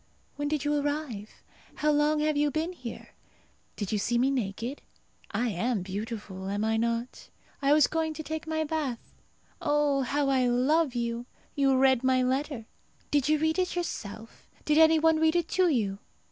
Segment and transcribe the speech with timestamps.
[0.35, 1.43] When did you arrive?
[1.75, 3.09] How long have you been here?
[3.75, 4.81] Did you see me naked?
[5.29, 7.29] I am beautiful, am I not?
[7.61, 9.13] I was going to take my bath.
[9.61, 11.27] Oh, how I love you!
[11.53, 12.65] You read my letter!
[13.11, 14.49] Did you read it yourself?
[14.65, 15.99] Did any one read it to you?